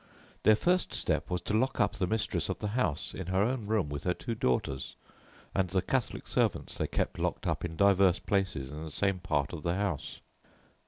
"Their 0.41 0.55
first 0.55 0.95
step 0.95 1.29
was 1.29 1.41
to 1.41 1.53
lock 1.53 1.79
up 1.79 1.93
the 1.93 2.07
mistress 2.07 2.49
of 2.49 2.57
the 2.57 2.69
house 2.69 3.13
in 3.13 3.27
her 3.27 3.43
own 3.43 3.67
room 3.67 3.87
with 3.87 4.03
her 4.03 4.15
two 4.15 4.33
daughters, 4.33 4.95
and 5.53 5.69
the 5.69 5.83
Catholic 5.83 6.25
servants 6.25 6.75
they 6.75 6.87
kept 6.87 7.19
locked 7.19 7.45
up 7.45 7.63
in 7.63 7.75
divers 7.75 8.17
places 8.19 8.71
in 8.71 8.83
the 8.83 8.89
same 8.89 9.19
part 9.19 9.53
of 9.53 9.61
the 9.61 9.75
house. 9.75 10.19